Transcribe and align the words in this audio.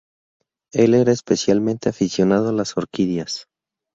Él 0.73 0.95
era 0.95 1.11
especialmente 1.11 1.87
aficionado 1.87 2.49
a 2.49 2.53
las 2.53 2.75
orquídeas. 2.75 3.45